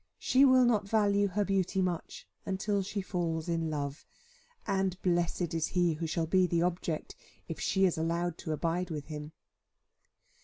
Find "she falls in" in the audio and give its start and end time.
2.81-3.69